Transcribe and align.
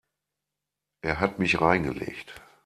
Er 1.03 1.19
hat 1.19 1.37
mich 1.37 1.61
reingelegt. 1.61 2.33